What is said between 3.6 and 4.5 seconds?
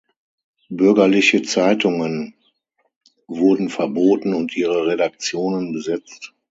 verboten